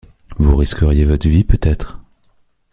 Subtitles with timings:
[0.37, 1.99] Vous risqueriez votre vie, peut-être.